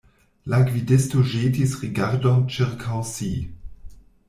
La 0.53 0.61
gvidisto 0.69 1.21
ĵetis 1.33 1.77
rigardon 1.83 2.41
ĉirkaŭ 2.57 3.05
si. 3.13 3.31